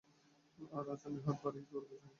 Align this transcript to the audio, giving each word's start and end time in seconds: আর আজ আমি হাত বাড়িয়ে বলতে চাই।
আর 0.71 0.85
আজ 0.93 1.01
আমি 1.07 1.19
হাত 1.25 1.37
বাড়িয়ে 1.43 1.65
বলতে 1.71 1.93
চাই। 1.93 2.09